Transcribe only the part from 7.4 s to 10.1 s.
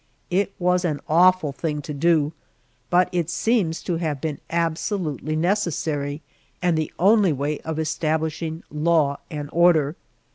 of establishing law and order.